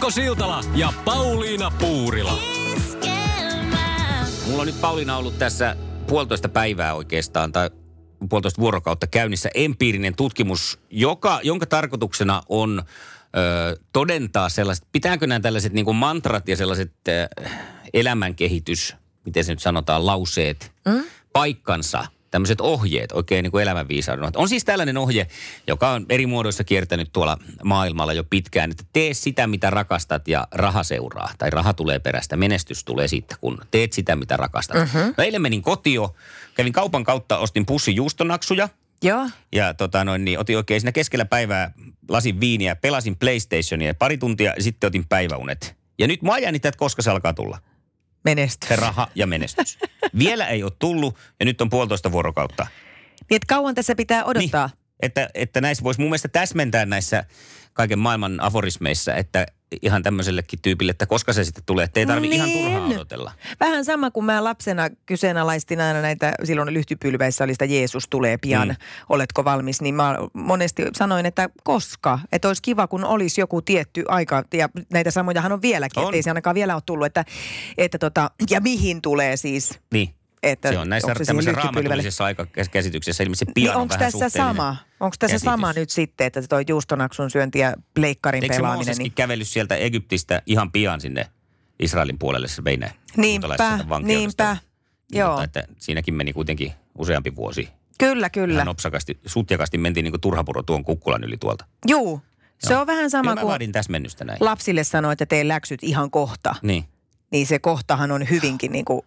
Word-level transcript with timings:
Mikko 0.00 0.10
Siltala 0.10 0.60
ja 0.74 0.92
Pauliina 1.04 1.70
Puurila. 1.70 2.38
Mulla 4.46 4.60
on 4.60 4.66
nyt 4.66 4.80
Pauliina 4.80 5.16
ollut 5.16 5.38
tässä 5.38 5.76
puolitoista 6.06 6.48
päivää 6.48 6.94
oikeastaan, 6.94 7.52
tai 7.52 7.70
puolitoista 8.28 8.60
vuorokautta 8.60 9.06
käynnissä 9.06 9.50
empiirinen 9.54 10.16
tutkimus, 10.16 10.78
joka, 10.90 11.40
jonka 11.42 11.66
tarkoituksena 11.66 12.42
on 12.48 12.82
ö, 12.82 13.80
todentaa 13.92 14.48
sellaiset, 14.48 14.86
pitääkö 14.92 15.26
nämä 15.26 15.40
tällaiset 15.40 15.72
niin 15.72 15.84
kuin 15.84 15.96
mantrat 15.96 16.48
ja 16.48 16.56
sellaiset 16.56 16.92
ö, 17.08 17.28
elämänkehitys, 17.94 18.96
miten 19.24 19.44
se 19.44 19.52
nyt 19.52 19.62
sanotaan, 19.62 20.06
lauseet, 20.06 20.72
mm? 20.84 21.04
paikkansa– 21.32 22.06
tämmöiset 22.30 22.60
ohjeet, 22.60 23.12
oikein 23.12 23.42
niin 23.42 23.50
kuin 23.50 23.62
elämänviisauden. 23.62 24.30
On 24.36 24.48
siis 24.48 24.64
tällainen 24.64 24.98
ohje, 24.98 25.26
joka 25.66 25.90
on 25.90 26.06
eri 26.08 26.26
muodoissa 26.26 26.64
kiertänyt 26.64 27.12
tuolla 27.12 27.38
maailmalla 27.64 28.12
jo 28.12 28.24
pitkään, 28.24 28.70
että 28.70 28.84
tee 28.92 29.14
sitä, 29.14 29.46
mitä 29.46 29.70
rakastat 29.70 30.28
ja 30.28 30.48
raha 30.52 30.82
seuraa. 30.82 31.30
Tai 31.38 31.50
raha 31.50 31.72
tulee 31.72 31.98
perästä, 31.98 32.36
menestys 32.36 32.84
tulee 32.84 33.08
siitä, 33.08 33.36
kun 33.40 33.58
teet 33.70 33.92
sitä, 33.92 34.16
mitä 34.16 34.36
rakastat. 34.36 34.76
Mm-hmm. 34.76 35.14
No 35.16 35.24
eilen 35.24 35.42
menin 35.42 35.62
kotio, 35.62 36.14
kävin 36.54 36.72
kaupan 36.72 37.04
kautta, 37.04 37.38
ostin 37.38 37.66
pussi 37.66 37.94
juustonaksuja. 37.94 38.68
Joo. 39.02 39.30
Ja 39.52 39.74
tota 39.74 40.04
noin, 40.04 40.24
niin 40.24 40.38
otin 40.38 40.56
oikein 40.56 40.80
siinä 40.80 40.92
keskellä 40.92 41.24
päivää 41.24 41.72
lasin 42.08 42.40
viiniä, 42.40 42.76
pelasin 42.76 43.16
PlayStationia 43.16 43.94
pari 43.94 44.18
tuntia 44.18 44.52
ja 44.56 44.62
sitten 44.62 44.88
otin 44.88 45.06
päiväunet. 45.08 45.76
Ja 45.98 46.06
nyt 46.06 46.22
mä 46.22 46.38
jännittää, 46.38 46.68
että 46.68 46.78
koska 46.78 47.02
se 47.02 47.10
alkaa 47.10 47.32
tulla. 47.32 47.58
Menestys. 48.24 48.68
Se 48.68 48.76
raha 48.76 49.08
ja 49.14 49.26
menestys. 49.26 49.78
Vielä 50.18 50.46
ei 50.46 50.62
ole 50.62 50.72
tullut 50.78 51.16
ja 51.40 51.46
nyt 51.46 51.60
on 51.60 51.70
puolitoista 51.70 52.12
vuorokautta. 52.12 52.66
Niin, 53.30 53.36
että 53.36 53.46
kauan 53.54 53.74
tässä 53.74 53.94
pitää 53.94 54.24
odottaa. 54.24 54.66
Niin, 54.66 54.78
että, 55.02 55.30
että 55.34 55.60
näissä 55.60 55.84
voisi 55.84 56.00
mun 56.00 56.08
mielestä 56.08 56.28
täsmentää 56.28 56.86
näissä 56.86 57.24
kaiken 57.72 57.98
maailman 57.98 58.40
aforismeissa, 58.40 59.14
että 59.14 59.46
ihan 59.82 60.02
tämmöisellekin 60.02 60.58
tyypille, 60.62 60.90
että 60.90 61.06
koska 61.06 61.32
se 61.32 61.44
sitten 61.44 61.64
tulee, 61.66 61.84
että 61.84 62.00
ei 62.00 62.06
tarvitse 62.06 62.36
niin. 62.36 62.54
ihan 62.54 62.72
turhaa 62.72 62.88
odotella. 62.96 63.32
Vähän 63.60 63.84
sama 63.84 64.10
kuin 64.10 64.26
mä 64.26 64.44
lapsena 64.44 64.90
kyseenalaistin 65.06 65.80
aina 65.80 66.00
näitä, 66.00 66.32
silloin 66.44 66.74
lyhtypylväissä 66.74 67.44
oli 67.44 67.54
sitä 67.54 67.64
Jeesus 67.64 68.08
tulee 68.08 68.38
pian, 68.38 68.68
mm. 68.68 68.76
oletko 69.08 69.44
valmis, 69.44 69.80
niin 69.80 69.94
mä 69.94 70.16
monesti 70.32 70.82
sanoin, 70.96 71.26
että 71.26 71.50
koska, 71.64 72.18
että 72.32 72.48
olisi 72.48 72.62
kiva, 72.62 72.86
kun 72.86 73.04
olisi 73.04 73.40
joku 73.40 73.62
tietty 73.62 74.04
aika, 74.08 74.44
ja 74.54 74.68
näitä 74.92 75.10
samojahan 75.10 75.52
on 75.52 75.62
vieläkin, 75.62 76.02
on. 76.02 76.14
ei 76.14 76.22
se 76.22 76.30
ainakaan 76.30 76.54
vielä 76.54 76.74
ole 76.74 76.82
tullut, 76.86 77.06
että, 77.06 77.24
että 77.78 77.98
tota, 77.98 78.30
ja 78.50 78.60
mihin 78.60 79.02
tulee 79.02 79.36
siis. 79.36 79.80
Niin. 79.92 80.19
Että 80.42 80.72
se 80.72 80.78
on 80.78 80.88
näissä 80.88 81.14
tämmöisessä 81.26 81.62
raamatullisessa 81.62 82.24
aikakäsityksessä 82.24 83.22
ilmeisesti 83.22 83.52
pian 83.54 83.74
niin 83.74 83.80
onko 83.80 83.94
tässä 83.98 84.28
sama? 84.28 84.76
Onko 85.00 85.16
tässä 85.18 85.34
käsitys. 85.34 85.44
sama 85.44 85.72
nyt 85.72 85.90
sitten, 85.90 86.26
että 86.26 86.42
tuo 86.48 86.58
juustonaksun 86.68 87.30
syönti 87.30 87.58
ja 87.58 87.74
pleikkarin 87.94 88.42
Eikö 88.42 88.56
pelaaminen? 88.56 88.88
Eikö 88.88 89.02
niin... 89.02 89.12
kävellyt 89.12 89.48
sieltä 89.48 89.74
Egyptistä 89.74 90.42
ihan 90.46 90.72
pian 90.72 91.00
sinne 91.00 91.26
Israelin 91.80 92.18
puolelle 92.18 92.48
se 92.48 92.64
vei 92.64 92.76
ne 92.76 92.92
Niinpä, 93.16 93.48
niinpä. 94.02 94.56
Joo. 95.12 95.30
Mutta 95.30 95.44
että 95.44 95.64
siinäkin 95.78 96.14
meni 96.14 96.32
kuitenkin 96.32 96.72
useampi 96.98 97.36
vuosi. 97.36 97.68
Kyllä, 97.98 98.30
kyllä. 98.30 98.54
Ihan 98.54 98.66
nopsakasti, 98.66 99.20
sutjakasti 99.26 99.78
mentiin 99.78 100.04
niin 100.04 100.12
kuin 100.12 100.20
turhapuro 100.20 100.62
tuon 100.62 100.84
kukkulan 100.84 101.24
yli 101.24 101.36
tuolta. 101.36 101.64
Juu, 101.88 102.22
se 102.58 102.72
Joo. 102.72 102.80
on 102.80 102.86
vähän 102.86 103.10
sama 103.10 103.36
kuin 103.36 103.72
näin. 104.24 104.38
lapsille 104.40 104.84
sanoit, 104.84 105.22
että 105.22 105.36
tee 105.36 105.48
läksyt 105.48 105.82
ihan 105.82 106.10
kohta. 106.10 106.54
Niin 106.62 106.84
niin 107.30 107.46
se 107.46 107.58
kohtahan 107.58 108.12
on 108.12 108.30
hyvinkin 108.30 108.72
niin 108.72 108.84
kuin 108.84 109.00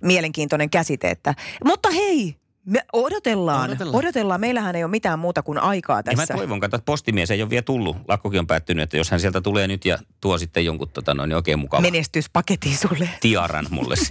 mielenkiintoinen 0.00 0.70
käsite. 0.70 1.10
Että, 1.10 1.34
mutta 1.64 1.90
hei, 1.90 2.36
me 2.64 2.84
odotellaan, 2.92 3.70
odotellaan. 3.70 3.98
odotellaan. 3.98 4.40
Meillähän 4.40 4.76
ei 4.76 4.84
ole 4.84 4.90
mitään 4.90 5.18
muuta 5.18 5.42
kuin 5.42 5.58
aikaa 5.58 6.02
tässä. 6.02 6.22
Ja 6.22 6.26
mä 6.34 6.38
toivon, 6.38 6.64
että 6.64 6.78
postimies 6.84 7.30
ei 7.30 7.42
ole 7.42 7.50
vielä 7.50 7.62
tullut. 7.62 7.96
Lakkokin 8.08 8.40
on 8.40 8.46
päättynyt, 8.46 8.82
että 8.82 8.96
jos 8.96 9.10
hän 9.10 9.20
sieltä 9.20 9.40
tulee 9.40 9.66
nyt 9.66 9.84
ja 9.84 9.98
tuo 10.20 10.38
sitten 10.38 10.64
jonkun 10.64 10.88
tota, 10.88 11.14
noin, 11.14 11.28
niin 11.28 11.36
oikein 11.36 11.58
mukava. 11.58 11.80
Menestyspaketti 11.80 12.76
sulle. 12.76 13.08
Tiaran 13.20 13.66
mulle 13.70 13.94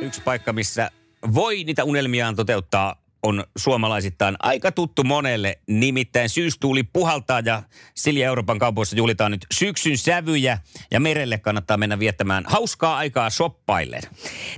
Yksi 0.00 0.22
paikka, 0.22 0.52
missä 0.52 0.90
voi 1.34 1.64
niitä 1.64 1.84
unelmiaan 1.84 2.36
toteuttaa 2.36 2.96
on 3.22 3.44
suomalaisittain 3.56 4.36
aika 4.38 4.72
tuttu 4.72 5.04
monelle. 5.04 5.58
Nimittäin 5.66 6.28
syystuuli 6.28 6.82
puhaltaa 6.82 7.40
ja 7.44 7.62
Silja 7.94 8.26
Euroopan 8.26 8.58
kaupoissa 8.58 8.96
juhlitaan 8.96 9.30
nyt 9.30 9.46
syksyn 9.54 9.98
sävyjä 9.98 10.58
ja 10.90 11.00
merelle 11.00 11.38
kannattaa 11.38 11.76
mennä 11.76 11.98
viettämään 11.98 12.44
hauskaa 12.46 12.96
aikaa 12.96 13.30
shoppailleen. 13.30 14.02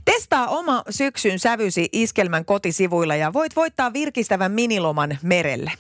Testaa 0.05 0.49
oma 0.49 0.83
syksyn 0.91 1.39
sävysi 1.39 1.89
Iskelmän 1.93 2.45
kotisivuilla 2.45 3.17
ja 3.17 3.33
voit 3.33 3.57
voittaa 3.57 3.93
virkistävän 3.93 4.53
miniloman 4.53 5.19
merelle. 5.23 5.73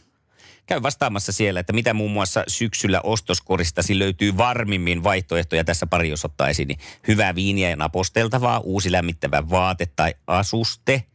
Käy 0.66 0.82
vastaamassa 0.82 1.32
siellä, 1.32 1.60
että 1.60 1.72
mitä 1.72 1.94
muun 1.94 2.10
muassa 2.10 2.44
syksyllä 2.48 3.00
ostoskoristasi 3.00 3.98
löytyy 3.98 4.36
varmimmin 4.36 5.02
vaihtoehtoja. 5.02 5.64
Tässä 5.64 5.86
pari 5.86 6.08
jos 6.08 6.24
ottaa 6.24 6.48
esiin, 6.48 6.68
niin 6.68 6.78
hyvää 7.08 7.34
viiniä 7.34 7.70
ja 7.70 7.76
naposteltavaa, 7.76 8.60
uusi 8.60 8.92
lämmittävä 8.92 9.50
vaate 9.50 9.86
tai 9.96 10.14
asuste– 10.26 11.02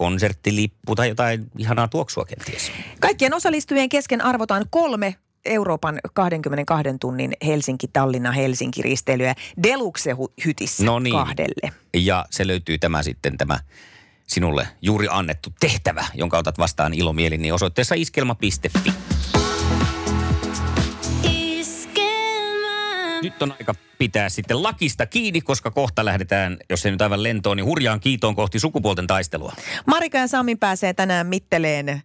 konserttilippu 0.00 0.94
tai 0.94 1.08
jotain 1.08 1.50
ihanaa 1.58 1.88
tuoksua 1.88 2.24
kenties. 2.24 2.72
Kaikkien 3.00 3.34
osallistujien 3.34 3.88
kesken 3.88 4.24
arvotaan 4.24 4.64
kolme 4.70 5.14
Euroopan 5.44 5.98
22 6.14 6.88
tunnin 7.00 7.32
Helsinki-Tallinna-Helsinki-risteilyä 7.46 9.34
Deluxe-hytissä 9.62 10.84
no 10.84 10.98
niin. 10.98 11.14
kahdelle. 11.14 11.72
Ja 11.94 12.26
se 12.30 12.46
löytyy 12.46 12.78
tämä 12.78 13.02
sitten 13.02 13.38
tämä 13.38 13.58
sinulle 14.26 14.68
juuri 14.82 15.06
annettu 15.10 15.50
tehtävä, 15.60 16.04
jonka 16.14 16.38
otat 16.38 16.58
vastaan 16.58 16.94
ilomielin, 16.94 17.42
niin 17.42 17.54
osoitteessa 17.54 17.94
iskelma.fi. 17.94 18.92
Nyt 23.22 23.42
on 23.42 23.52
aika 23.52 23.74
pitää 23.98 24.28
sitten 24.28 24.62
lakista 24.62 25.06
kiinni, 25.06 25.40
koska 25.40 25.70
kohta 25.70 26.04
lähdetään, 26.04 26.56
jos 26.70 26.86
ei 26.86 26.92
nyt 26.92 27.02
aivan 27.02 27.22
lentoon, 27.22 27.56
niin 27.56 27.64
hurjaan 27.64 28.00
kiitoon 28.00 28.34
kohti 28.34 28.58
sukupuolten 28.58 29.06
taistelua. 29.06 29.52
Marika 29.86 30.18
ja 30.18 30.28
Sami 30.28 30.56
pääsee 30.56 30.94
tänään 30.94 31.26
mitteleen 31.26 32.02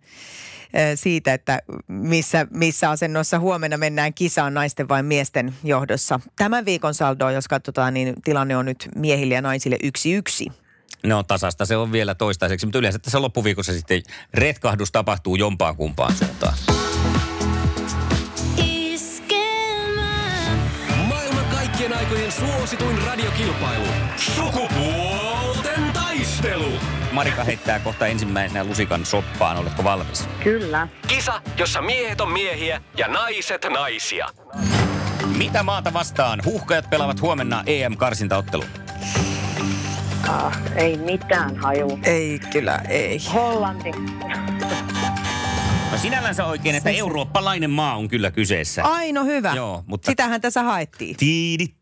siitä, 0.95 1.33
että 1.33 1.59
missä, 1.87 2.47
missä 2.49 2.89
asennossa 2.89 3.39
huomenna 3.39 3.77
mennään 3.77 4.13
kisaan 4.13 4.53
naisten 4.53 4.89
vai 4.89 5.03
miesten 5.03 5.53
johdossa. 5.63 6.19
Tämän 6.35 6.65
viikon 6.65 6.93
saldoa, 6.93 7.31
jos 7.31 7.47
katsotaan, 7.47 7.93
niin 7.93 8.13
tilanne 8.23 8.57
on 8.57 8.65
nyt 8.65 8.89
miehille 8.95 9.33
ja 9.33 9.41
naisille 9.41 9.77
yksi 9.83 10.13
yksi. 10.13 10.47
No 11.03 11.23
tasasta 11.23 11.65
se 11.65 11.77
on 11.77 11.91
vielä 11.91 12.15
toistaiseksi, 12.15 12.65
mutta 12.65 12.79
yleensä 12.79 12.99
tässä 12.99 13.21
loppuviikossa 13.21 13.73
sitten 13.73 14.03
retkahdus 14.33 14.91
tapahtuu 14.91 15.35
jompaan 15.35 15.75
kumpaan 15.75 16.15
suuntaan. 16.15 16.53
Suosituin 22.39 22.97
radiokilpailu. 23.05 23.85
Sukupuolten 24.17 25.91
taistelu. 25.93 26.71
Marika 27.11 27.43
heittää 27.43 27.79
kohta 27.79 28.07
ensimmäisenä 28.07 28.63
lusikan 28.63 29.05
soppaan. 29.05 29.57
Oletko 29.57 29.83
valmis? 29.83 30.29
Kyllä. 30.43 30.87
Kisa, 31.07 31.41
jossa 31.57 31.81
miehet 31.81 32.21
on 32.21 32.31
miehiä 32.31 32.81
ja 32.97 33.07
naiset 33.07 33.65
naisia. 33.69 34.27
Mitä 35.37 35.63
maata 35.63 35.93
vastaan? 35.93 36.39
Huhkajat 36.45 36.89
pelaavat 36.89 37.21
huomenna 37.21 37.63
EM-karsintaottelu. 37.65 38.63
Ah, 40.27 40.57
ei 40.75 40.97
mitään 40.97 41.57
haju. 41.57 41.99
Ei 42.03 42.39
kyllä, 42.51 42.81
ei. 42.89 43.19
Hollanti. 43.33 43.91
No 45.95 46.01
sinällänsä 46.01 46.45
oikein, 46.45 46.75
että 46.75 46.89
eurooppalainen 46.89 47.69
maa 47.69 47.95
on 47.95 48.07
kyllä 48.07 48.31
kyseessä. 48.31 48.83
Aino 48.83 49.23
hyvä. 49.23 49.53
Joo, 49.55 49.83
mutta... 49.87 50.11
Sitähän 50.11 50.41
tässä 50.41 50.63
haettiin. 50.63 51.15
Tiidit, 51.17 51.75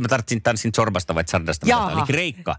Mä 0.00 0.08
tarvitsin 0.08 0.42
tanssin 0.42 0.72
Zorbasta 0.76 1.14
vai 1.14 1.24
Zardasta, 1.24 1.66
eli 1.92 2.02
Kreikka 2.06 2.56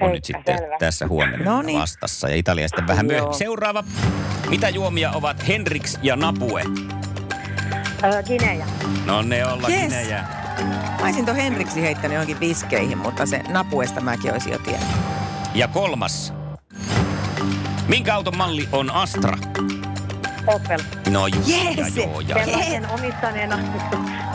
on 0.00 0.10
nyt 0.10 0.24
sitten 0.24 0.58
selvä. 0.58 0.76
tässä 0.78 1.08
huomenna 1.08 1.44
Noniin. 1.44 1.78
vastassa. 1.80 2.28
Ja 2.28 2.36
Italia 2.36 2.68
sitten 2.68 2.86
vähän 2.86 3.06
myöhemmin. 3.06 3.34
Seuraava. 3.34 3.84
Mitä 4.48 4.68
juomia 4.68 5.10
ovat 5.10 5.48
Hendrix 5.48 5.98
ja 6.02 6.16
Napue? 6.16 6.62
Gineja. 8.26 8.66
No 9.06 9.22
ne 9.22 9.46
olla 9.46 9.68
yes. 9.68 9.80
Gineja. 9.80 10.24
Mä 11.00 11.04
olisin 11.04 11.24
tuon 11.24 11.36
Henriksi 11.36 11.82
heittänyt 11.82 12.12
johonkin 12.14 12.40
viskeihin, 12.40 12.98
mutta 12.98 13.26
se 13.26 13.42
Napuesta 13.48 14.00
mäkin 14.00 14.32
olisin 14.32 14.52
jo 14.52 14.58
tiennyt. 14.58 14.88
Ja 15.54 15.68
kolmas. 15.68 16.32
Minkä 17.88 18.14
auton 18.14 18.36
malli 18.36 18.68
on 18.72 18.90
Astra? 18.90 19.38
Opel. 20.46 20.78
No 21.10 21.26
just, 21.26 21.48
Jees! 21.48 21.96
ja 21.96 22.04
joo, 22.04 22.20
ja. 22.20 22.44
Sellaisen 22.44 22.90
omistaneena. 22.90 23.58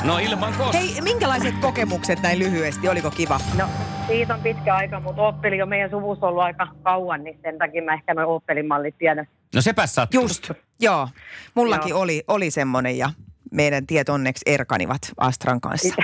No 0.04 0.18
ilman 0.18 0.54
kos. 0.54 0.74
Hei, 0.74 1.01
minkälaiset 1.01 1.56
kokemukset 1.62 2.22
näin 2.22 2.40
lyhyesti? 2.40 2.90
Oliko 2.90 3.12
kiva? 3.12 3.40
No, 3.57 3.66
siitä 4.07 4.34
on 4.34 4.42
pitkä 4.42 4.75
aika, 4.75 5.00
mutta 5.00 5.22
Opeli 5.22 5.62
on 5.62 5.69
meidän 5.69 5.90
suvussa 5.90 6.28
ollut 6.28 6.44
aika 6.44 6.68
kauan, 6.84 7.24
niin 7.24 7.40
sen 7.42 7.57
takia 7.57 7.84
mä 7.84 7.94
ehkä 7.94 8.13
noin 8.13 8.28
Opelin 8.28 8.68
mallit 8.68 8.98
tiedän. 8.98 9.28
No 9.56 9.62
sepä 9.62 9.88
sattuu. 9.88 10.22
Just, 10.22 10.52
joo. 10.81 11.07
Mullakin 11.56 11.90
Joo. 11.90 12.00
oli, 12.02 12.24
oli 12.28 12.52
semmoinen 12.52 12.98
ja 12.98 13.10
meidän 13.52 13.88
tiet 13.88 14.10
onneksi 14.10 14.42
erkanivat 14.45 15.02
Astran 15.18 15.62
kanssa. 15.62 15.95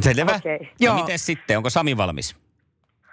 Selvä. 0.00 0.34
Okei. 0.36 0.58
No 0.58 0.66
Joo. 0.80 0.94
miten 0.94 1.18
sitten? 1.18 1.56
Onko 1.56 1.70
Sami 1.70 1.96
valmis? 1.96 2.36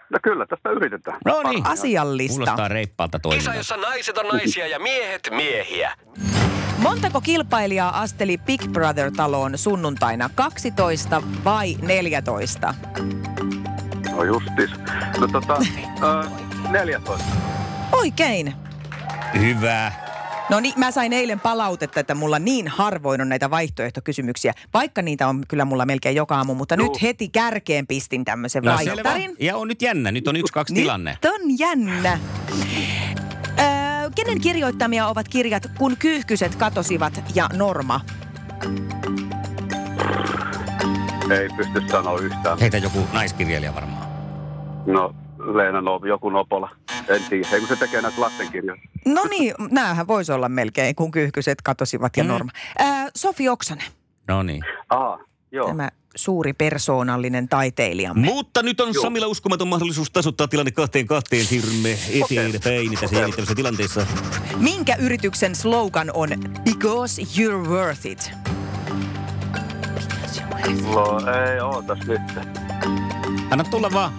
No 0.10 0.20
kyllä, 0.24 0.46
tästä 0.46 0.70
yritetään. 0.70 1.18
No 1.26 1.42
niin. 1.50 1.66
Asiallista. 1.68 2.36
Kuulostaa 2.38 2.68
reippaalta 2.68 3.20
Kisa, 3.20 3.24
toiminnalta. 3.30 3.60
jossa 3.60 3.78
naiset 3.78 4.18
on 4.18 4.28
naisia 4.28 4.68
ja 4.68 4.80
miehet 4.80 5.30
miehiä. 5.36 5.92
Montako 6.78 7.22
kilpailijaa 7.22 8.02
asteli 8.02 8.38
Big 8.38 8.62
Brother-taloon 8.72 9.58
sunnuntaina? 9.58 10.30
12 10.36 11.22
vai 11.44 11.76
14? 11.82 12.74
No 14.12 14.24
justis. 14.24 14.70
No 15.20 15.28
tota, 15.28 15.58
ö, 16.24 16.30
14. 16.70 17.26
Oikein. 17.92 18.54
Hyvä. 19.40 19.92
No 20.50 20.60
niin, 20.60 20.74
mä 20.78 20.92
sain 20.92 21.14
eilen 21.14 21.40
palautetta, 21.40 22.00
että 22.00 22.16
mulla 22.16 22.40
niin 22.40 22.68
harvoin 22.68 23.22
on 23.22 23.30
näitä 23.30 23.50
vaihtoehtokysymyksiä, 23.50 24.54
vaikka 24.74 25.02
niitä 25.02 25.28
on 25.28 25.44
kyllä 25.48 25.66
mulla 25.66 25.86
melkein 25.86 26.16
joka 26.16 26.36
aamu, 26.36 26.56
mutta 26.56 26.76
Juu. 26.76 26.88
nyt 26.88 27.02
heti 27.02 27.30
kärkeen 27.30 27.88
pistin 27.88 28.26
tämmöisen 28.26 28.64
No 28.64 28.72
vaihtarin. 28.74 29.22
selvä. 29.22 29.36
Ja 29.40 29.58
on 29.58 29.68
nyt 29.68 29.82
jännä. 29.82 30.12
Nyt 30.12 30.28
on 30.28 30.36
yksi, 30.36 30.54
kaksi 30.54 30.74
tilanne. 30.74 31.12
Nyt 31.12 31.34
on 31.34 31.60
jännä. 31.60 32.20
Öö, 33.60 34.10
kenen 34.16 34.42
kirjoittamia 34.42 35.08
ovat 35.08 35.28
kirjat 35.28 35.64
Kun 35.78 35.98
kyyhkyset 36.00 36.56
katosivat 36.56 37.24
ja 37.36 37.50
Norma? 37.54 38.02
Ei 41.32 41.50
pysty 41.58 41.82
sanoa 41.92 42.20
yhtään. 42.20 42.60
Heitä 42.60 42.78
joku 42.78 43.00
naiskirjailija 43.14 43.76
varmaan. 43.76 44.08
No, 44.86 45.16
Leena 45.54 45.82
no, 45.82 46.00
joku 46.08 46.30
Nopola. 46.30 46.70
En 47.08 47.22
tiedä. 47.30 47.48
Ei 47.54 47.60
kun 47.60 47.68
se 47.70 47.76
tekee 47.76 48.02
näitä 48.02 48.22
lastenkirjoja. 48.22 48.82
No 49.06 49.24
niin, 49.30 49.54
näähän 49.72 50.08
voisi 50.08 50.32
olla 50.32 50.50
melkein 50.50 50.96
Kun 50.96 51.12
kyyhkyset 51.12 51.62
katosivat 51.62 52.18
ja 52.18 52.24
Mm. 52.24 52.28
Norma. 52.28 52.52
Öö, 52.82 52.88
Sofi 53.16 53.50
Oksanen, 53.50 53.86
No 54.28 54.44
niin. 54.44 54.64
Aa, 54.90 55.20
joo. 55.52 55.68
tämä 55.68 55.90
suuri 56.16 56.54
persoonallinen 56.54 57.50
taiteilijamme. 57.50 58.28
Mutta 58.28 58.64
nyt 58.64 58.82
on 58.82 58.94
Joo. 58.94 59.02
Samilla 59.02 59.28
uskomaton 59.28 59.68
mahdollisuus 59.68 60.12
tasoittaa 60.12 60.48
tilanne 60.48 60.72
kahteen 60.72 61.08
kahteen. 61.08 61.46
Siirrymme 61.46 61.98
eteenpäin 62.10 62.92
tässä 63.02 63.16
jännittävässä 63.16 63.56
tilanteessa. 63.56 64.08
Minkä 64.58 64.96
yrityksen 64.96 65.56
slogan 65.56 66.12
on 66.14 66.30
Because 66.64 67.22
you're 67.22 67.70
worth 67.70 68.06
it? 68.06 68.32
No, 70.84 71.20
ei 71.52 71.60
ootas 71.60 72.00
nyt. 72.08 72.22
Anna 73.52 73.64
tulla 73.64 73.92
vaan. 73.94 74.14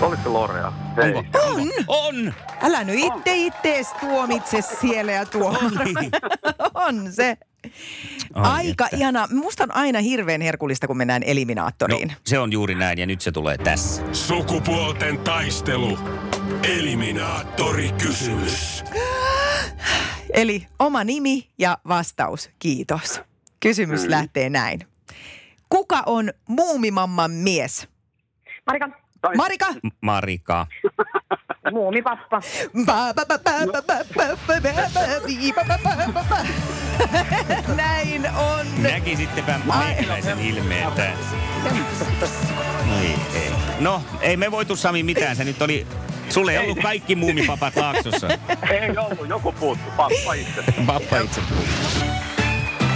Oliko 0.00 0.32
Lorea? 0.32 0.72
Ei. 1.04 1.14
Onko? 1.14 1.38
On! 1.38 1.70
On! 1.86 2.34
Älä 2.62 2.84
nyt 2.84 2.98
itse 2.98 3.36
ittees 3.36 3.92
tuomitse 4.00 4.62
siellä 4.80 5.12
ja 5.12 5.26
tuolla. 5.26 5.58
Niin. 5.84 6.10
on 6.74 7.12
se. 7.12 7.36
Ai 8.34 8.66
Aika 8.66 8.84
että. 8.84 8.96
ihana. 8.96 9.28
Musta 9.32 9.62
on 9.64 9.74
aina 9.74 10.00
hirveän 10.00 10.40
herkullista, 10.40 10.86
kun 10.86 10.96
mennään 10.96 11.22
No, 11.22 11.28
eliminaattoriin. 11.30 12.12
se 12.26 12.38
on 12.38 12.52
juuri 12.52 12.74
näin 12.74 12.98
ja 12.98 13.06
nyt 13.06 13.20
se 13.20 13.32
tulee 13.32 13.58
tässä. 13.58 14.02
Sukupuolten 14.12 15.18
taistelu. 15.18 15.98
Eliminaattori 16.62 17.92
kysymys. 18.02 18.84
Eli 20.34 20.66
oma 20.78 21.04
nimi 21.04 21.48
ja 21.58 21.78
vastaus. 21.88 22.50
Kiitos. 22.58 23.20
Kysymys 23.60 24.04
Mm. 24.04 24.10
lähtee 24.10 24.50
näin. 24.50 24.80
Kuka 25.68 26.02
on 26.06 26.30
muumimamman 26.48 27.30
mies? 27.30 27.88
Marika, 28.66 28.88
Marika? 29.36 29.66
M- 29.82 29.88
Marika. 30.00 30.66
muumipappa. 31.72 32.42
Näin 37.76 38.30
on. 38.36 38.66
Näkisittepä 38.82 39.60
meikäläisen 39.78 40.40
ilmeen 40.40 40.88
ei. 40.96 41.14
No, 43.80 44.02
ei 44.20 44.36
me 44.36 44.50
voitu 44.50 44.76
Sami 44.76 45.02
mitään. 45.02 45.36
Se 45.36 45.44
nyt 45.44 45.62
oli... 45.62 45.86
Sulle 46.28 46.52
ei 46.52 46.58
ollut 46.58 46.78
kaikki 46.82 47.14
muumipapat 47.14 47.76
Laaksossa. 47.76 48.28
Ei 48.70 48.98
ollut, 48.98 49.28
joku 49.28 49.52
puuttu. 49.52 49.90
Pappa 49.96 50.32
itse. 50.32 50.62
Pappa 50.86 51.18
itse 51.18 51.40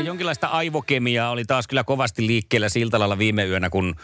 Ja 0.00 0.06
jonkinlaista 0.06 0.46
aivokemiaa 0.46 1.30
oli 1.30 1.44
taas 1.44 1.66
kyllä 1.68 1.84
kovasti 1.84 2.26
liikkeellä 2.26 2.68
Siltalalla 2.68 3.18
viime 3.18 3.44
yönä, 3.46 3.70
kun 3.70 3.94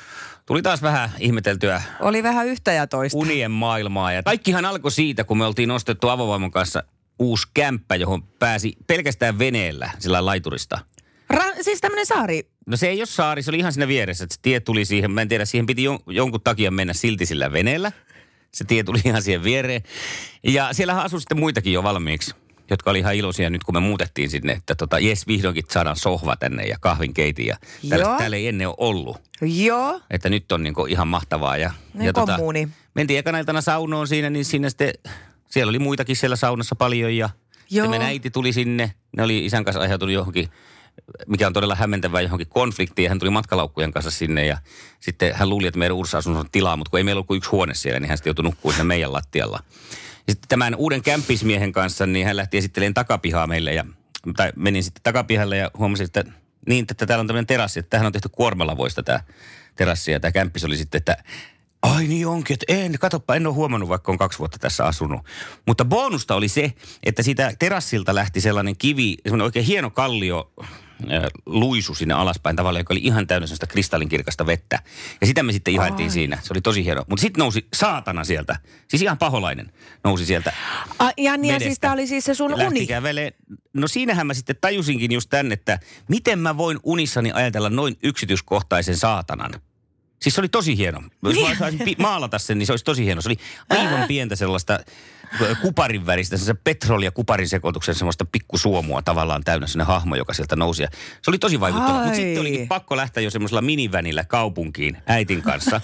tuli 0.47 0.63
taas 0.63 0.83
vähän 0.83 1.11
ihmeteltyä 1.19 1.83
Oli 2.01 2.23
vähän 2.23 2.47
yhtä 2.47 2.73
ja 2.73 2.87
toista. 2.87 3.19
unien 3.19 3.51
maailmaa. 3.51 4.13
Ja 4.13 4.23
kaikkihan 4.23 4.65
alkoi 4.65 4.91
siitä, 4.91 5.25
kun 5.25 5.39
me 5.39 5.47
oltiin 5.47 5.69
nostettu 5.69 6.09
avovaimon 6.09 6.51
kanssa 6.51 6.83
uusi 7.19 7.49
kämppä, 7.55 7.95
johon 7.97 8.23
pääsi 8.23 8.77
pelkästään 8.87 9.39
veneellä 9.39 9.91
sillä 9.99 10.25
laiturista. 10.27 10.79
Ra- 11.35 11.63
siis 11.63 11.81
tämmöinen 11.81 12.07
saari. 12.07 12.49
No 12.67 12.77
se 12.77 12.89
ei 12.89 12.99
ole 13.01 13.07
saari, 13.07 13.43
se 13.43 13.51
oli 13.51 13.59
ihan 13.59 13.73
siinä 13.73 13.89
vieressä. 13.89 14.25
Että 14.25 14.35
se 14.35 14.41
tie 14.43 14.61
tuli 14.61 14.85
siihen, 14.85 15.11
mä 15.11 15.23
en 15.23 15.29
tiedä, 15.29 15.45
siihen 15.45 15.67
piti 15.67 15.85
jon- 15.89 16.03
jonkun 16.13 16.41
takia 16.41 16.71
mennä 16.71 16.93
silti 16.93 17.27
sillä 17.27 17.53
veneellä. 17.53 17.93
Se 18.55 18.65
tie 18.65 18.85
tuli 18.85 19.01
ihan 19.05 19.23
siihen 19.23 19.45
viereen. 19.45 19.83
Ja 20.45 20.73
siellähän 20.73 21.05
asui 21.05 21.21
sitten 21.21 21.39
muitakin 21.39 21.73
jo 21.73 21.83
valmiiksi, 21.83 22.35
jotka 22.71 22.91
oli 22.91 22.99
ihan 22.99 23.15
iloisia 23.15 23.51
nyt, 23.51 23.65
kun 23.65 23.75
me 23.75 23.81
muutettiin 23.81 24.31
sinne, 24.31 24.53
että 24.53 24.75
tota, 24.75 24.99
jes, 24.99 25.27
vihdoinkin 25.27 25.65
saadaan 25.71 25.97
sohva 25.97 26.37
tänne 26.37 26.63
ja 26.63 26.77
kahvinkeitin. 26.81 27.47
Ja 27.47 27.57
tällaista 27.89 28.17
täällä 28.19 28.37
ei 28.37 28.49
ennen 28.49 28.69
ole 28.69 28.75
ollut. 28.79 29.17
Joo. 29.41 30.01
Että 30.11 30.29
nyt 30.29 30.53
on 30.53 30.63
niinku 30.63 30.87
ihan 30.87 31.09
mahtavaa. 31.09 31.57
Ja, 31.57 31.71
Niin 31.95 32.07
ja 32.07 32.13
kommuuni. 32.13 32.69
mentiin 32.95 33.19
ekana 33.19 33.39
iltana 33.39 33.61
saunoon 33.61 34.09
siinä, 34.09 34.31
niin 34.31 34.45
siinä 34.45 34.69
sitten, 34.69 34.93
siellä 35.51 35.71
oli 35.71 35.79
muitakin 35.79 36.17
siellä 36.17 36.37
saunassa 36.37 36.77
paljon 36.77 37.17
ja 37.17 37.31
Joo. 37.71 37.87
sitten 37.87 38.03
äiti 38.03 38.31
tuli 38.31 38.53
sinne. 38.53 38.93
Ne 39.17 39.23
oli 39.23 39.45
isän 39.45 39.65
kanssa 39.65 39.81
aiheutunut 39.81 40.15
johonkin, 40.15 40.49
mikä 41.27 41.47
on 41.47 41.53
todella 41.53 41.75
hämmentävää, 41.75 42.21
johonkin 42.21 42.49
konfliktiin. 42.49 43.09
Hän 43.09 43.19
tuli 43.19 43.31
matkalaukkujen 43.31 43.93
kanssa 43.93 44.11
sinne 44.11 44.47
ja 44.47 44.59
sitten 45.01 45.35
hän 45.35 45.49
luuli, 45.49 45.67
että 45.67 45.79
meidän 45.79 45.97
asunnossa 46.01 46.41
on 46.41 46.51
tilaa, 46.53 46.77
mutta 46.77 46.91
kun 46.91 46.99
ei 46.99 47.05
meillä 47.05 47.19
ollut 47.19 47.27
kuin 47.27 47.39
yksi 47.39 47.51
huone 47.51 47.75
siellä, 47.75 48.01
niin 48.01 48.09
hän 48.09 48.19
sitten 48.19 48.31
joutui 48.31 48.45
nukkumaan 48.45 48.75
siinä 48.75 48.85
meidän 48.85 49.13
lattialla. 49.13 49.63
Sitten 50.29 50.49
tämän 50.49 50.75
uuden 50.75 51.03
kämpismiehen 51.03 51.73
kanssa, 51.73 52.07
niin 52.07 52.27
hän 52.27 52.37
lähti 52.37 52.59
esittelemään 52.59 52.95
takapihaa 52.95 53.47
meille 53.47 53.75
ja, 53.75 53.85
tai 54.37 54.53
menin 54.57 54.85
sitten 54.85 55.03
takapihalle 55.03 55.57
ja 55.57 55.71
huomasin, 55.79 56.05
että 56.05 56.25
niin, 56.69 56.87
että 56.91 57.07
täällä 57.07 57.21
on 57.21 57.27
tämmöinen 57.27 57.47
terassi, 57.47 57.81
että 57.81 57.91
tähän 57.91 58.07
on 58.07 58.13
tehty 58.13 58.29
kuormalavoista 58.29 59.03
tämä 59.03 59.21
terassi 59.77 60.13
ja 60.13 60.21
tämä 60.21 60.33
kämppis 60.33 60.65
oli 60.65 60.77
sitten, 60.77 60.99
että 60.99 61.17
Ai 61.83 62.07
niin 62.07 62.27
onkin, 62.27 62.55
että 62.55 62.67
en, 62.69 62.99
katoppa, 63.01 63.35
en 63.35 63.47
ole 63.47 63.55
huomannut, 63.55 63.89
vaikka 63.89 64.13
on 64.13 64.19
kaksi 64.19 64.39
vuotta 64.39 64.59
tässä 64.59 64.85
asunut. 64.85 65.21
Mutta 65.67 65.85
bonusta 65.85 66.35
oli 66.35 66.49
se, 66.49 66.73
että 67.03 67.23
siitä 67.23 67.53
terassilta 67.59 68.15
lähti 68.15 68.41
sellainen 68.41 68.77
kivi, 68.77 69.17
semmoinen 69.23 69.45
oikein 69.45 69.65
hieno 69.65 69.91
kallio, 69.91 70.53
luisu 71.47 71.95
sinne 71.95 72.15
alaspäin 72.15 72.57
tavallaan, 72.57 72.81
joka 72.81 72.95
oli 72.95 73.01
ihan 73.05 73.27
täynnä 73.27 73.47
sellaista 73.47 73.67
kristallinkirkasta 73.67 74.47
vettä. 74.47 74.79
Ja 75.21 75.27
sitä 75.27 75.43
me 75.43 75.53
sitten 75.53 75.75
ihailtiin 75.75 76.11
siinä. 76.11 76.39
Se 76.43 76.53
oli 76.53 76.61
tosi 76.61 76.85
hieno. 76.85 77.05
Mutta 77.09 77.21
sitten 77.21 77.39
nousi 77.39 77.67
saatana 77.75 78.25
sieltä, 78.25 78.57
siis 78.89 79.03
ihan 79.03 79.19
paholainen 79.19 79.73
nousi 80.05 80.27
sieltä 80.27 80.53
A, 80.99 81.11
ja 81.17 81.37
niin, 81.37 81.53
ja 81.55 81.61
siis 81.61 81.81
tämä 81.81 81.93
oli 81.93 82.07
siis 82.07 82.25
se 82.25 82.35
sun 82.35 82.55
uni. 82.55 82.87
kävelee. 82.87 83.33
No 83.73 83.89
siinähän 83.89 84.27
mä 84.27 84.35
sitten 84.35 84.57
tajusinkin 84.61 85.13
just 85.13 85.31
tän, 85.31 85.53
että 85.53 85.79
miten 86.09 86.39
mä 86.39 86.57
voin 86.57 86.79
unissani 86.83 87.33
ajatella 87.33 87.71
noin 87.71 87.97
yksityiskohtaisen 88.03 88.97
saatanan. 88.97 89.53
Siis 90.27 90.35
se 90.35 90.41
oli 90.41 90.49
tosi 90.49 90.77
hieno. 90.77 91.03
Jos 91.23 91.49
mä 91.49 91.55
saisin 91.55 91.81
pi- 91.85 91.97
maalata 91.99 92.39
sen, 92.39 92.59
niin 92.59 92.67
se 92.67 92.73
olisi 92.73 92.85
tosi 92.85 93.05
hieno. 93.05 93.21
Se 93.21 93.29
oli 93.29 93.37
aivan 93.71 94.09
pientä 94.09 94.37
sellaista 94.37 94.79
kuparin 95.63 96.07
väristä, 96.07 96.37
se 96.37 96.53
petroli- 96.53 97.05
ja 97.05 97.11
kuparin 97.11 97.49
sekoituksen 97.49 97.95
semmoista 97.95 98.25
pikkusuomua 98.25 99.03
tavallaan 99.03 99.45
täynnä 99.45 99.67
sinne 99.67 99.85
hahmo, 99.85 100.17
joka 100.17 100.33
sieltä 100.33 100.57
nousi. 100.57 100.83
Ja 100.83 100.89
se 101.23 101.31
oli 101.31 101.39
tosi 101.39 101.61
vaikuttava. 101.61 101.99
Mutta 101.99 102.15
sitten 102.15 102.41
olikin 102.41 102.69
pakko 102.69 102.97
lähteä 102.97 103.23
jo 103.23 103.31
semmoisella 103.31 103.63
minivänillä 103.63 104.25
kaupunkiin 104.25 104.97
äitin 105.07 105.43
kanssa. 105.43 105.81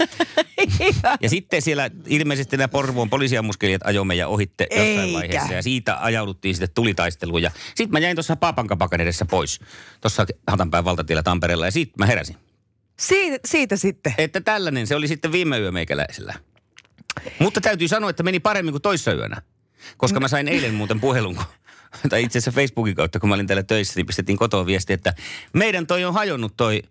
ja 1.22 1.28
sitten 1.28 1.62
siellä 1.62 1.90
ilmeisesti 2.06 2.56
nämä 2.56 2.68
Porvoon 2.68 3.10
poliisiammuskelijat 3.10 3.82
ajoi 3.84 4.04
meidän 4.04 4.28
ohitte 4.28 4.66
jossain 4.70 4.98
Eikä. 4.98 5.18
vaiheessa. 5.18 5.54
Ja 5.54 5.62
siitä 5.62 5.98
ajauduttiin 6.00 6.54
sitten 6.54 6.74
tulitaisteluun. 6.74 7.42
Ja 7.42 7.50
sitten 7.74 7.92
mä 7.92 7.98
jäin 7.98 8.16
tuossa 8.16 8.36
Paapankapakan 8.36 9.00
edessä 9.00 9.24
pois. 9.24 9.60
Tuossa 10.00 10.26
Hatanpään 10.46 10.84
valtatiellä 10.84 11.22
Tampereella. 11.22 11.66
Ja 11.66 11.70
siitä 11.70 11.92
mä 11.98 12.06
heräsin. 12.06 12.36
Siitä, 13.02 13.38
siitä 13.44 13.76
sitten. 13.76 14.14
Että 14.18 14.40
tällainen 14.40 14.86
se 14.86 14.94
oli 14.94 15.08
sitten 15.08 15.32
viime 15.32 15.58
yö 15.58 15.72
meikäläisellä. 15.72 16.34
Mutta 17.38 17.60
täytyy 17.60 17.88
sanoa, 17.88 18.10
että 18.10 18.22
meni 18.22 18.40
paremmin 18.40 18.72
kuin 18.72 18.82
toissa 18.82 19.12
yönä. 19.12 19.42
Koska 19.96 20.20
mä 20.20 20.28
sain 20.28 20.48
eilen 20.48 20.74
muuten 20.74 21.00
puhelun, 21.00 21.36
kun- 21.36 21.44
tai 22.10 22.22
itse 22.22 22.38
asiassa 22.38 22.60
Facebookin 22.60 22.94
kautta, 22.94 23.20
kun 23.20 23.28
mä 23.28 23.34
olin 23.34 23.46
täällä 23.46 23.62
töissä, 23.62 23.92
niin 23.96 24.06
pistettiin 24.06 24.38
kotoa 24.38 24.66
viesti, 24.66 24.92
että 24.92 25.14
meidän 25.52 25.86
toi 25.86 26.04
on 26.04 26.14
hajonnut 26.14 26.56
toi 26.56 26.82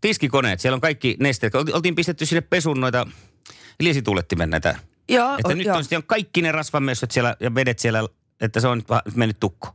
tiskikoneet. 0.00 0.60
Siellä 0.60 0.74
on 0.74 0.80
kaikki 0.80 1.16
nesteet. 1.20 1.54
Olti- 1.54 1.72
Oltiin 1.72 1.94
pistetty 1.94 2.26
sinne 2.26 2.40
pesun 2.40 2.80
noita 2.80 3.06
liesituulettimen 3.80 4.50
näitä. 4.50 4.78
Joo, 5.08 5.34
Että 5.38 5.54
nyt 5.54 5.66
joo. 5.66 5.76
on, 5.76 5.84
sitten 5.84 5.96
on 5.96 6.02
kaikki 6.06 6.42
ne 6.42 6.52
rasvamössöt 6.52 7.10
siellä 7.10 7.36
ja 7.40 7.54
vedet 7.54 7.78
siellä, 7.78 8.08
että 8.40 8.60
se 8.60 8.68
on 8.68 8.82
mennyt 9.14 9.40
tukko. 9.40 9.68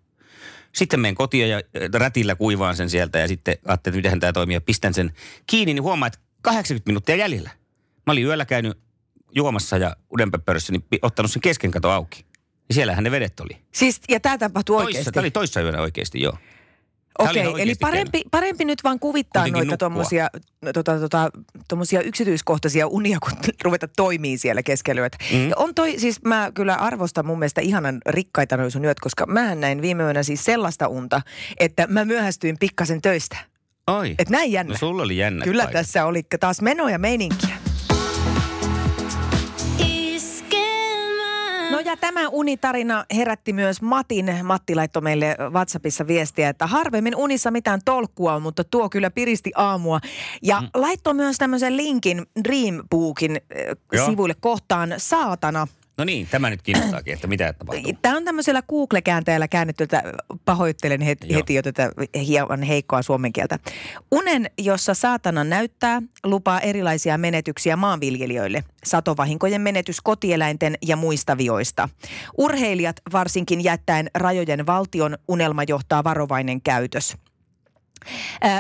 Sitten 0.80 1.00
menen 1.00 1.16
kotiin 1.16 1.50
ja 1.50 1.58
äh, 1.58 1.62
rätillä 1.94 2.36
kuivaan 2.36 2.76
sen 2.76 2.90
sieltä 2.90 3.20
ja 3.20 3.28
sitten 3.28 3.58
ajattelin, 3.66 3.98
että 3.98 4.08
miten 4.08 4.20
tämä 4.20 4.34
toimii. 4.34 4.56
Ja 4.56 4.62
pistän 4.62 4.94
sen 4.94 5.12
kiinni, 5.48 5.74
niin 5.74 5.84
huomaan, 5.84 6.08
että 6.08 6.20
80 6.42 6.90
minuuttia 6.90 7.16
jäljellä. 7.16 7.50
Mä 8.08 8.12
olin 8.12 8.26
yöllä 8.26 8.46
käynyt 8.46 8.78
juomassa 9.36 9.78
ja 9.78 9.96
udenpöppörössä, 10.14 10.72
niin 10.72 10.84
ottanut 11.02 11.32
sen 11.32 11.42
keskenkato 11.42 11.92
auki. 11.92 12.26
Ja 12.70 12.76
siellähän 12.76 13.04
ne 13.04 13.12
vedet 13.12 13.40
oli. 13.40 13.58
Siis, 13.72 14.02
ja 14.10 14.20
tämä 14.20 14.38
tapahtui 14.38 14.74
Toissa, 14.74 14.86
oikeasti. 14.86 15.12
tämä 15.12 15.22
oli 15.22 15.32
toissa 15.32 15.62
yönä 15.62 15.82
oikeasti, 15.82 16.22
joo. 16.22 16.38
Okei, 17.20 17.62
eli 17.62 17.76
parempi, 17.82 18.22
parempi 18.32 18.66
nyt 18.66 18.84
vaan 18.84 19.00
kuvittaa 19.00 19.44
Kuitenkin 19.44 19.68
noita 19.68 19.72
nukkua. 19.72 19.78
tommosia, 19.90 20.30
tota, 20.74 21.00
tota, 21.00 21.30
tommosia 21.68 22.02
yksityiskohtaisia 22.02 22.88
unia, 22.88 23.18
kun 23.24 23.32
ruveta 23.64 23.88
toimii 23.88 24.38
siellä 24.38 24.64
keskellä 24.64 25.02
yötä. 25.02 25.18
Mm. 25.34 25.50
Ja 25.50 25.56
on 25.58 25.76
toi, 25.76 26.00
siis 26.00 26.22
mä 26.22 26.52
kyllä 26.54 26.76
arvostan 26.76 27.26
mun 27.26 27.40
mielestä 27.40 27.62
ihanan 27.62 27.98
rikkaita 28.06 28.58
noin 28.58 28.72
sun 28.72 28.86
yöt, 28.86 29.00
koska 29.00 29.26
mä 29.26 29.56
näin 29.56 29.82
viime 29.82 30.04
yönä 30.04 30.24
siis 30.24 30.46
sellaista 30.46 30.88
unta, 30.88 31.22
että 31.60 31.88
mä 31.88 32.06
myöhästyin 32.06 32.58
pikkasen 32.60 33.02
töistä. 33.02 33.38
Oi. 33.88 34.16
Et 34.20 34.30
näin 34.30 34.52
jännä. 34.52 34.74
No 34.74 34.78
sulla 34.78 35.04
oli 35.04 35.18
jännä 35.18 35.44
Kyllä 35.44 35.64
paikat. 35.64 35.80
tässä 35.80 36.06
oli 36.06 36.24
taas 36.40 36.62
menoja 36.62 37.00
meininkiä. 37.00 37.56
Ja 41.90 41.98
tämä 41.98 42.28
unitarina 42.28 43.06
herätti 43.16 43.54
myös 43.54 43.82
Matin. 43.82 44.36
Matti 44.44 44.76
laittoi 44.76 45.02
meille 45.02 45.36
WhatsAppissa 45.54 46.08
viestiä, 46.08 46.50
että 46.50 46.68
harvemmin 46.68 47.16
unissa 47.16 47.52
mitään 47.52 47.82
tolkkua 47.86 48.34
on, 48.34 48.42
mutta 48.42 48.64
tuo 48.64 48.90
kyllä 48.90 49.12
piristi 49.12 49.52
aamua. 49.56 50.00
Ja 50.42 50.62
mm. 50.62 50.68
laittoi 50.74 51.14
myös 51.14 51.38
tämmöisen 51.38 51.78
linkin 51.78 52.26
Dreambookin 52.44 53.32
äh, 53.32 54.06
sivuille 54.06 54.36
kohtaan 54.40 54.94
saatana. 54.98 55.68
No 56.00 56.06
niin, 56.06 56.28
tämä 56.32 56.50
nyt 56.50 56.62
kiinnostaakin, 56.62 57.14
että 57.14 57.28
mitä 57.28 57.54
tapahtuu. 57.54 57.94
Tämä 58.02 58.18
on 58.18 58.26
tämmöisellä 58.26 58.62
Google-kääntäjällä 58.62 59.48
käännetty, 59.48 59.84
että 59.84 60.04
pahoittelen 60.46 61.02
heti, 61.02 61.36
heti 61.36 61.54
jo 61.54 61.62
tätä 61.62 61.92
hieman 62.16 62.64
heikkoa 62.64 63.02
suomen 63.02 63.34
kieltä. 63.34 63.60
Unen, 64.12 64.50
jossa 64.58 64.94
saatana 64.94 65.44
näyttää, 65.44 66.02
lupaa 66.24 66.60
erilaisia 66.60 67.18
menetyksiä 67.18 67.76
maanviljelijöille. 67.76 68.64
Satovahinkojen 68.84 69.62
menetys 69.62 70.02
kotieläinten 70.02 70.76
ja 70.86 70.96
muista 70.96 71.38
vioista. 71.38 71.90
Urheilijat 72.38 72.96
varsinkin 73.12 73.64
jättäen 73.64 74.10
rajojen 74.14 74.66
valtion 74.66 75.18
unelma 75.28 75.64
johtaa 75.68 76.04
varovainen 76.04 76.62
käytös. 76.62 77.18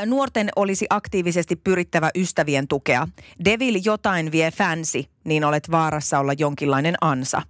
Nuorten 0.05 0.49
olisi 0.55 0.85
aktiivisesti 0.89 1.55
pyrittävä 1.55 2.09
ystävien 2.15 2.67
tukea. 2.67 3.07
Devil 3.45 3.79
jotain 3.83 4.31
vie 4.31 4.51
fansi, 4.51 5.09
niin 5.23 5.43
olet 5.43 5.71
vaarassa 5.71 6.19
olla 6.19 6.33
jonkinlainen 6.33 6.95
ansa. 7.01 7.41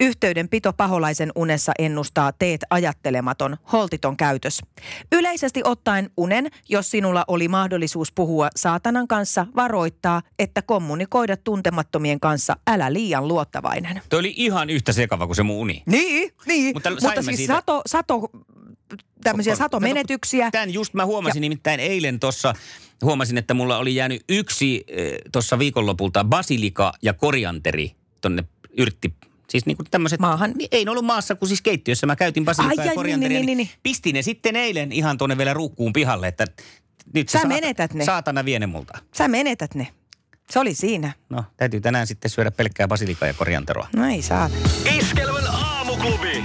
Yhteydenpito 0.00 0.72
paholaisen 0.72 1.32
unessa 1.34 1.72
ennustaa 1.78 2.32
teet 2.32 2.60
ajattelematon, 2.70 3.56
holtiton 3.72 4.16
käytös. 4.16 4.60
Yleisesti 5.12 5.60
ottaen 5.64 6.10
unen, 6.16 6.50
jos 6.68 6.90
sinulla 6.90 7.24
oli 7.28 7.48
mahdollisuus 7.48 8.12
puhua 8.12 8.48
saatanan 8.56 9.08
kanssa, 9.08 9.46
varoittaa, 9.56 10.22
että 10.38 10.62
kommunikoida 10.62 11.36
tuntemattomien 11.36 12.20
kanssa, 12.20 12.56
älä 12.66 12.92
liian 12.92 13.28
luottavainen. 13.28 14.00
Toi 14.08 14.20
oli 14.20 14.34
ihan 14.36 14.70
yhtä 14.70 14.92
sekava 14.92 15.26
kuin 15.26 15.36
se 15.36 15.42
mun 15.42 15.56
uni. 15.56 15.82
Niin, 15.86 16.30
niin. 16.46 16.74
Mutta 16.76 16.90
Mutta, 16.90 17.22
siis 17.22 17.36
siitä- 17.36 17.54
sato, 17.54 17.82
sato, 17.86 18.20
tämmöisiä 19.22 19.52
Kato, 19.52 19.64
satomenetyksiä. 19.64 20.50
Tämän 20.50 20.72
just 20.72 20.94
mä 20.94 21.06
huomasin, 21.06 21.40
nimittäin 21.40 21.80
eilen 21.80 22.20
tuossa 22.20 22.54
huomasin, 23.02 23.38
että 23.38 23.54
mulla 23.54 23.78
oli 23.78 23.94
jäänyt 23.94 24.24
yksi 24.28 24.84
eh, 24.88 25.12
tuossa 25.32 25.58
viikonlopulta 25.58 26.24
basilika 26.24 26.92
ja 27.02 27.12
korianteri 27.12 27.92
tonne 28.20 28.44
yrtti. 28.78 29.14
Siis 29.48 29.66
niin 29.66 29.76
kuin 29.76 29.86
tämmöiset, 29.90 30.20
Maahan. 30.20 30.54
ei 30.72 30.84
ne 30.84 30.90
ollut 30.90 31.04
maassa, 31.04 31.34
kun 31.34 31.48
siis 31.48 31.62
keittiössä 31.62 32.06
mä 32.06 32.16
käytin 32.16 32.44
basilikaa 32.44 32.70
Ai, 32.72 32.76
ja 32.76 32.82
ai, 32.82 32.88
niin, 32.88 32.94
korianteria. 32.96 33.38
niin, 33.38 33.46
niin, 33.46 33.58
niin. 33.58 33.70
Pistin 33.82 34.14
ne 34.14 34.22
sitten 34.22 34.56
eilen 34.56 34.92
ihan 34.92 35.18
tuonne 35.18 35.38
vielä 35.38 35.54
ruukkuun 35.54 35.92
pihalle, 35.92 36.28
että 36.28 36.46
nyt 37.14 37.28
Sä 37.28 37.38
se 37.38 37.46
menetät 37.46 37.94
ne. 37.94 38.04
saatana 38.04 38.44
vie 38.44 38.58
ne 38.58 38.66
multa. 38.66 38.98
Sä 39.14 39.28
menetät 39.28 39.74
ne. 39.74 39.88
Se 40.50 40.58
oli 40.58 40.74
siinä. 40.74 41.12
No, 41.28 41.44
täytyy 41.56 41.80
tänään 41.80 42.06
sitten 42.06 42.30
syödä 42.30 42.50
pelkkää 42.50 42.88
basilikaa 42.88 43.28
ja 43.28 43.34
korianteroa. 43.34 43.88
No 43.96 44.06
ei 44.06 44.22
saa. 44.22 44.50
Iskelmän 44.98 45.46
aamuklubi. 45.46 46.44